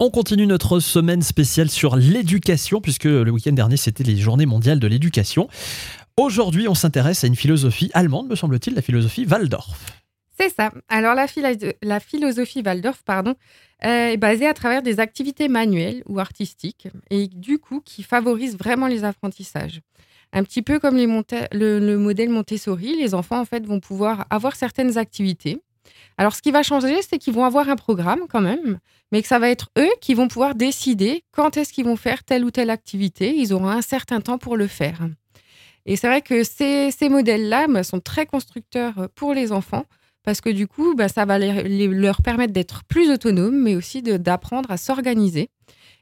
On 0.00 0.10
continue 0.10 0.46
notre 0.46 0.78
semaine 0.78 1.22
spéciale 1.22 1.68
sur 1.68 1.96
l'éducation, 1.96 2.80
puisque 2.80 3.06
le 3.06 3.28
week-end 3.32 3.50
dernier, 3.50 3.76
c'était 3.76 4.04
les 4.04 4.16
journées 4.16 4.46
mondiales 4.46 4.78
de 4.78 4.86
l'éducation. 4.86 5.48
Aujourd'hui, 6.16 6.68
on 6.68 6.74
s'intéresse 6.74 7.24
à 7.24 7.26
une 7.26 7.34
philosophie 7.34 7.90
allemande, 7.94 8.28
me 8.28 8.36
semble-t-il, 8.36 8.76
la 8.76 8.82
philosophie 8.82 9.26
Waldorf. 9.26 9.70
C'est 10.38 10.54
ça. 10.54 10.70
Alors, 10.88 11.16
la, 11.16 11.26
philosophie 11.98 12.62
Waldorf, 12.64 13.02
pardon, 13.02 13.34
est 13.80 14.16
basée 14.18 14.46
à 14.46 14.54
travers 14.54 14.82
des 14.82 15.00
activités 15.00 15.48
manuelles 15.48 16.04
ou 16.06 16.20
artistiques, 16.20 16.86
et 17.10 17.26
du 17.26 17.58
coup, 17.58 17.80
qui 17.84 18.04
favorisent 18.04 18.56
vraiment 18.56 18.86
les 18.86 19.02
apprentissages. 19.02 19.80
Un 20.32 20.44
petit 20.44 20.62
peu 20.62 20.78
comme 20.78 20.96
le, 20.96 21.78
le 21.80 21.98
modèle 21.98 22.28
Montessori, 22.28 22.96
les 22.96 23.14
enfants, 23.14 23.40
en 23.40 23.44
fait, 23.44 23.66
vont 23.66 23.80
pouvoir 23.80 24.26
avoir 24.30 24.54
certaines 24.54 24.96
activités 24.96 25.60
alors, 26.18 26.34
ce 26.34 26.42
qui 26.42 26.50
va 26.50 26.64
changer, 26.64 27.00
c'est 27.02 27.18
qu'ils 27.18 27.32
vont 27.32 27.44
avoir 27.44 27.68
un 27.68 27.76
programme 27.76 28.22
quand 28.28 28.40
même, 28.40 28.80
mais 29.12 29.22
que 29.22 29.28
ça 29.28 29.38
va 29.38 29.48
être 29.48 29.70
eux 29.78 29.90
qui 30.00 30.14
vont 30.14 30.26
pouvoir 30.26 30.56
décider 30.56 31.22
quand 31.30 31.56
est-ce 31.56 31.72
qu'ils 31.72 31.84
vont 31.84 31.96
faire 31.96 32.24
telle 32.24 32.44
ou 32.44 32.50
telle 32.50 32.70
activité. 32.70 33.34
Ils 33.36 33.54
auront 33.54 33.68
un 33.68 33.82
certain 33.82 34.20
temps 34.20 34.36
pour 34.36 34.56
le 34.56 34.66
faire. 34.66 35.08
Et 35.86 35.96
c'est 35.96 36.08
vrai 36.08 36.20
que 36.20 36.42
ces, 36.42 36.92
modèles-là 37.08 37.68
bah, 37.68 37.84
sont 37.84 38.00
très 38.00 38.26
constructeurs 38.26 39.08
pour 39.14 39.32
les 39.32 39.52
enfants 39.52 39.84
parce 40.24 40.40
que 40.40 40.50
du 40.50 40.66
coup, 40.66 40.94
bah, 40.94 41.08
ça 41.08 41.24
va 41.24 41.38
leur 41.38 42.20
permettre 42.20 42.52
d'être 42.52 42.82
plus 42.84 43.10
autonomes, 43.10 43.62
mais 43.62 43.76
aussi 43.76 44.02
d'apprendre 44.02 44.70
à 44.70 44.76
s'organiser. 44.76 45.48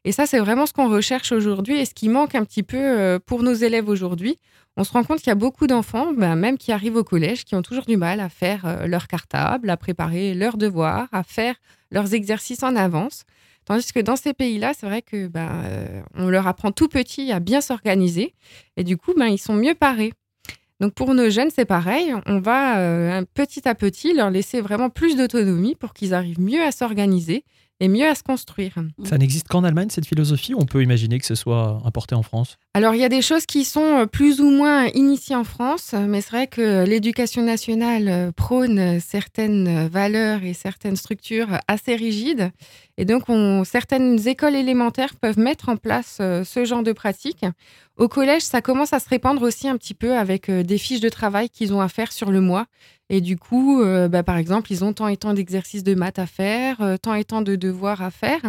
Et 0.07 0.13
ça, 0.13 0.25
c'est 0.25 0.39
vraiment 0.39 0.67
ce 0.67 0.73
qu'on 0.73 0.89
recherche 0.89 1.33
aujourd'hui 1.33 1.81
et 1.81 1.85
ce 1.85 1.93
qui 1.93 2.09
manque 2.09 2.37
un 2.37 2.45
petit 2.45 2.63
peu 2.63 2.79
euh, 2.79 3.19
pour 3.19 3.43
nos 3.43 3.55
élèves 3.55 3.89
aujourd'hui. 3.89 4.39
On 4.77 4.85
se 4.85 4.93
rend 4.93 5.03
compte 5.03 5.19
qu'il 5.19 5.29
y 5.29 5.33
a 5.33 5.35
beaucoup 5.35 5.67
d'enfants, 5.67 6.13
ben, 6.13 6.37
même 6.37 6.59
qui 6.59 6.71
arrivent 6.71 6.95
au 6.95 7.03
collège, 7.03 7.45
qui 7.45 7.57
ont 7.57 7.63
toujours 7.63 7.87
du 7.87 7.97
mal 7.97 8.21
à 8.21 8.29
faire 8.29 8.67
euh, 8.67 8.87
leur 8.87 9.09
cartable, 9.09 9.69
à 9.69 9.77
préparer 9.77 10.33
leurs 10.35 10.59
devoirs, 10.59 11.09
à 11.11 11.25
faire 11.25 11.57
leurs 11.91 12.15
exercices 12.15 12.63
en 12.63 12.77
avance. 12.77 13.25
Tandis 13.65 13.93
que 13.93 13.99
dans 13.99 14.15
ces 14.15 14.33
pays-là, 14.33 14.75
c'est 14.79 14.87
vrai 14.87 15.03
que 15.03 15.27
ben, 15.27 15.51
on 16.15 16.29
leur 16.29 16.47
apprend 16.47 16.71
tout 16.71 16.87
petit 16.87 17.33
à 17.33 17.41
bien 17.41 17.61
s'organiser 17.61 18.33
et 18.77 18.85
du 18.85 18.97
coup, 18.97 19.13
ben, 19.17 19.27
ils 19.27 19.39
sont 19.39 19.55
mieux 19.55 19.75
parés. 19.75 20.13
Donc 20.79 20.95
pour 20.95 21.15
nos 21.15 21.31
jeunes, 21.31 21.51
c'est 21.53 21.65
pareil. 21.65 22.15
On 22.27 22.39
va 22.39 23.25
petit 23.35 23.69
à 23.69 23.75
petit 23.75 24.15
leur 24.15 24.31
laisser 24.31 24.61
vraiment 24.61 24.89
plus 24.89 25.17
d'autonomie 25.17 25.75
pour 25.75 25.95
qu'ils 25.95 26.15
arrivent 26.15 26.41
mieux 26.41 26.63
à 26.63 26.71
s'organiser 26.71 27.43
et 27.81 27.89
mieux 27.89 28.07
à 28.07 28.15
se 28.15 28.23
construire. 28.23 28.75
Ça 29.05 29.19
n'existe 29.19 29.49
qu'en 29.49 29.65
Allemagne, 29.65 29.89
cette 29.91 30.07
philosophie, 30.07 30.55
on 30.55 30.65
peut 30.65 30.83
imaginer 30.83 31.19
que 31.19 31.27
ce 31.27 31.35
soit 31.35 31.81
importé 31.85 32.15
en 32.15 32.23
France? 32.23 32.59
Alors, 32.75 32.95
il 32.95 33.01
y 33.01 33.05
a 33.05 33.09
des 33.09 33.23
choses 33.23 33.47
qui 33.47 33.65
sont 33.65 33.81
euh, 33.81 34.07
plus 34.07 34.41
ou 34.41 34.51
moins 34.51 34.87
initiées 34.89 35.37
en 35.37 35.45
France, 35.45 35.95
mais 35.95 36.21
c'est 36.21 36.31
vrai 36.31 36.47
que 36.47 36.85
l'éducation 36.85 37.43
nationale 37.43 38.09
euh, 38.09 38.33
prône 38.33 39.01
certaines 39.01 39.89
valeurs 39.89 40.43
et 40.43 40.55
certaines 40.55 40.97
structures 40.97 41.49
assez 41.69 41.97
rigides. 41.97 42.51
Et 42.99 43.05
donc, 43.05 43.25
certaines 43.67 44.27
écoles 44.27 44.55
élémentaires 44.55 45.15
peuvent 45.17 45.39
mettre 45.39 45.69
en 45.69 45.77
place 45.77 46.19
euh, 46.21 46.45
ce 46.45 46.65
genre 46.65 46.83
de 46.83 46.93
pratique. 46.93 47.45
Au 47.99 48.09
collège, 48.09 48.43
ça 48.43 48.63
commence 48.63 48.93
à 48.93 49.01
se 49.01 49.09
répandre 49.09 49.43
aussi 49.43 49.69
un 49.69 49.77
petit 49.77 49.95
peu 49.95 50.17
avec 50.17 50.51
des 50.51 50.79
fiches 50.79 51.01
de 51.01 51.09
travail 51.09 51.49
qu'ils 51.49 51.73
ont 51.73 51.81
à 51.81 51.89
faire 51.89 52.13
sur 52.13 52.31
le 52.31 52.43
mois. 52.43 52.67
Et 53.09 53.21
du 53.21 53.39
coup, 53.39 53.81
euh, 53.83 54.09
bah, 54.09 54.23
par 54.23 54.37
exemple, 54.37 54.73
ils 54.73 54.85
ont 54.85 54.93
tant 54.93 55.09
et 55.09 55.17
tant 55.17 55.33
d'exercices 55.33 55.85
de 55.85 55.95
maths 55.95 56.19
à 56.19 56.27
faire, 56.27 56.81
euh, 56.81 56.97
tant 56.97 57.15
et 57.15 57.25
tant 57.25 57.41
de 57.41 57.55
devoirs 57.55 58.03
à 58.03 58.11
faire. 58.11 58.41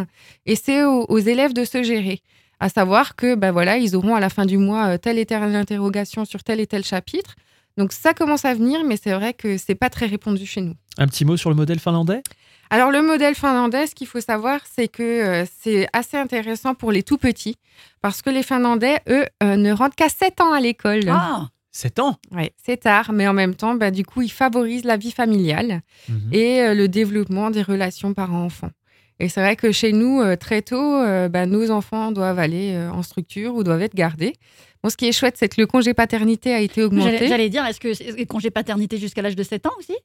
Et 0.46 0.56
c'est 0.56 0.84
aux, 0.84 1.20
élèves 1.20 1.54
de 1.54 1.64
se 1.64 1.84
gérer. 1.84 2.22
À 2.60 2.70
savoir 2.70 3.16
que, 3.16 3.36
bah, 3.36 3.52
voilà, 3.52 3.78
ils 3.78 3.96
auront 3.96 4.16
à 4.16 4.20
la 4.20 4.30
fin 4.30 4.46
du 4.46 4.58
mois 4.58 4.88
euh, 4.88 4.98
telle 4.98 5.20
et 5.20 5.28
telle 5.28 5.44
interrogation 5.44 6.26
sur 6.26 6.44
tel 6.44 6.60
et 6.60 6.66
tel 6.66 6.84
chapitre. 6.84 7.36
Donc 7.78 7.94
ça 7.94 8.16
commence 8.16 8.46
à 8.46 8.56
venir, 8.56 8.84
mais 8.84 8.98
c'est 8.98 9.14
vrai 9.14 9.36
que 9.36 9.58
c'est 9.60 9.76
pas 9.76 9.92
très 9.92 10.08
répandu 10.08 10.48
chez 10.48 10.62
nous. 10.62 10.74
Un 10.98 11.06
petit 11.06 11.26
mot 11.26 11.38
sur 11.38 11.52
le 11.52 11.56
modèle 11.56 11.80
finlandais? 11.80 12.24
Alors 12.72 12.90
le 12.90 13.04
modèle 13.04 13.36
finlandais, 13.36 13.86
ce 13.86 13.94
qu'il 13.94 14.08
faut 14.08 14.20
savoir, 14.20 14.62
c'est 14.66 14.88
que 14.88 15.46
c'est 15.62 15.88
assez 15.94 16.18
intéressant 16.18 16.74
pour 16.74 16.92
les 16.92 17.04
tout 17.04 17.20
petits, 17.20 17.56
parce 18.02 18.24
que 18.24 18.30
les 18.30 18.44
Finlandais, 18.44 19.00
eux, 19.08 19.26
ne 19.42 19.72
rentrent 19.72 19.96
qu'à 19.96 20.10
7 20.10 20.42
ans 20.42 20.52
à 20.52 20.60
l'école. 20.60 21.08
Ah 21.08 21.48
7 21.78 22.00
ans 22.00 22.16
Oui, 22.32 22.50
c'est 22.58 22.78
tard, 22.78 23.14
mais 23.14 23.28
en 23.28 23.34
même 23.34 23.54
temps, 23.54 23.76
bah, 23.76 23.92
du 23.92 24.04
coup, 24.04 24.24
il 24.24 24.32
favorise 24.32 24.84
la 24.84 24.98
vie 24.98 25.12
familiale 25.12 25.82
mhm. 26.10 26.34
et 26.34 26.62
euh, 26.62 26.74
le 26.74 26.88
développement 26.88 27.52
des 27.52 27.62
relations 27.62 28.16
parents-enfants. 28.16 28.72
Et 29.20 29.30
c'est 29.30 29.42
vrai 29.42 29.56
que 29.56 29.72
chez 29.72 29.94
nous, 29.94 30.22
euh, 30.22 30.36
très 30.36 30.64
tôt, 30.64 30.96
euh, 30.96 31.30
bah, 31.30 31.46
nos 31.46 31.70
enfants 31.70 32.12
doivent 32.12 32.40
aller 32.40 32.76
en 32.92 33.04
structure 33.04 33.56
ou 33.56 33.64
doivent 33.64 33.84
être 33.84 33.96
gardés. 33.96 34.34
Bon, 34.82 34.90
ce 34.90 34.98
qui 34.98 35.08
est 35.08 35.12
chouette, 35.12 35.36
c'est 35.38 35.50
que 35.50 35.62
le 35.62 35.68
congé 35.68 35.94
paternité 35.94 36.54
a 36.54 36.62
été 36.62 36.84
augmenté. 36.84 37.28
J'allais 37.28 37.50
dire, 37.50 37.64
est-ce 37.66 37.80
que 37.80 37.90
le 37.90 38.26
congé 38.26 38.50
paternité 38.50 38.98
jusqu'à 38.98 39.22
l'âge 39.22 39.36
de 39.36 39.44
7 39.44 39.68
ans 39.68 39.74
aussi? 39.78 39.96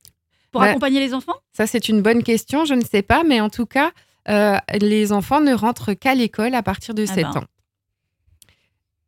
Pour 0.50 0.60
bah, 0.60 0.68
accompagner 0.68 1.00
les 1.00 1.14
enfants? 1.14 1.36
Ça, 1.54 1.66
c'est 1.66 1.88
une 1.88 2.02
bonne 2.02 2.22
question, 2.22 2.66
je 2.66 2.74
ne 2.74 2.84
sais 2.84 3.02
pas, 3.02 3.24
mais 3.24 3.40
en 3.40 3.48
tout 3.48 3.66
cas, 3.66 3.92
les 4.78 5.12
enfants 5.12 5.40
ne 5.40 5.54
rentrent 5.54 5.94
qu'à 5.94 6.14
l'école 6.14 6.54
à 6.54 6.62
partir 6.62 6.94
de 6.94 7.06
7 7.06 7.18
ah 7.18 7.32
ben. 7.32 7.40
ans. 7.40 7.44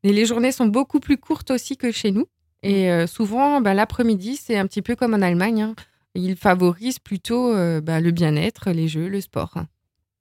Et 0.02 0.12
les 0.12 0.24
journées 0.24 0.52
sont 0.52 0.66
beaucoup 0.66 1.00
plus 1.00 1.16
courtes 1.18 1.50
aussi 1.50 1.76
que 1.76 1.90
chez 1.90 2.10
nous. 2.10 2.26
Et 2.64 2.90
euh, 2.90 3.06
souvent, 3.06 3.60
bah, 3.60 3.74
l'après-midi, 3.74 4.36
c'est 4.36 4.56
un 4.56 4.66
petit 4.66 4.80
peu 4.80 4.96
comme 4.96 5.12
en 5.12 5.20
Allemagne. 5.20 5.62
Hein. 5.62 5.74
Ils 6.14 6.34
favorisent 6.34 6.98
plutôt 6.98 7.54
euh, 7.54 7.82
bah, 7.82 8.00
le 8.00 8.10
bien-être, 8.10 8.70
les 8.70 8.88
jeux, 8.88 9.08
le 9.08 9.20
sport. 9.20 9.50
Hein. 9.56 9.66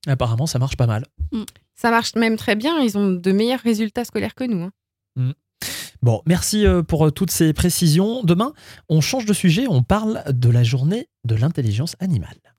Apparemment, 0.07 0.45
ça 0.45 0.59
marche 0.59 0.75
pas 0.75 0.85
mal. 0.85 1.05
Mm. 1.31 1.43
Ça 1.75 1.89
marche 1.89 2.15
même 2.15 2.35
très 2.35 2.55
bien. 2.55 2.79
Ils 2.79 2.97
ont 2.97 3.11
de 3.11 3.31
meilleurs 3.31 3.61
résultats 3.61 4.03
scolaires 4.03 4.35
que 4.35 4.43
nous. 4.43 4.61
Hein. 4.61 4.71
Mm. 5.15 5.31
Bon, 6.01 6.21
merci 6.25 6.65
euh, 6.65 6.83
pour 6.83 7.13
toutes 7.13 7.31
ces 7.31 7.53
précisions. 7.53 8.23
Demain, 8.23 8.51
on 8.89 8.99
change 8.99 9.25
de 9.25 9.33
sujet. 9.33 9.65
On 9.69 9.81
parle 9.81 10.21
de 10.27 10.49
la 10.49 10.63
journée 10.63 11.07
de 11.23 11.35
l'intelligence 11.35 11.95
animale. 12.01 12.52